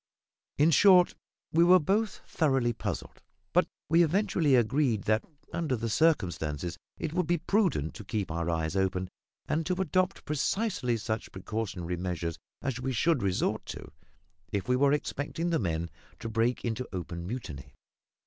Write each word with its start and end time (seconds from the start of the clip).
In 0.57 0.71
short, 0.71 1.13
we 1.53 1.63
were 1.63 1.77
both 1.79 2.21
thoroughly 2.27 2.73
puzzled. 2.73 3.21
But 3.53 3.67
we 3.87 4.01
eventually 4.03 4.55
agreed 4.55 5.03
that, 5.03 5.23
under 5.53 5.75
the 5.75 5.89
circumstances, 5.91 6.75
it 6.97 7.13
would 7.13 7.27
be 7.27 7.37
prudent 7.37 7.93
to 7.93 8.03
keep 8.03 8.31
our 8.31 8.49
eyes 8.49 8.75
open, 8.75 9.09
and 9.47 9.63
to 9.67 9.79
adopt 9.79 10.25
precisely 10.25 10.97
such 10.97 11.31
precautionary 11.31 11.97
measures 11.97 12.39
as 12.63 12.81
we 12.81 12.93
should 12.93 13.21
resort 13.21 13.63
to 13.67 13.91
if 14.51 14.67
we 14.67 14.75
were 14.75 14.91
expecting 14.91 15.51
the 15.51 15.59
men 15.59 15.91
to 16.17 16.27
break 16.27 16.65
into 16.65 16.89
open 16.91 17.27
mutiny. 17.27 17.75